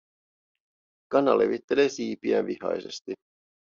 Kana 1.13 1.35
levittelee 1.37 1.89
siipiään 1.89 2.45
vihaisesti. 2.45 3.13